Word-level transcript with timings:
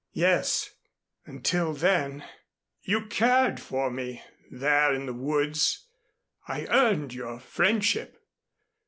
"Yes 0.15 0.71
until 1.27 1.73
then." 1.73 2.25
"You 2.81 3.05
cared 3.05 3.59
for 3.59 3.91
me, 3.91 4.23
there 4.49 4.91
in 4.95 5.05
the 5.05 5.13
woods. 5.13 5.85
I 6.47 6.65
earned 6.71 7.13
your 7.13 7.39
friendship. 7.39 8.17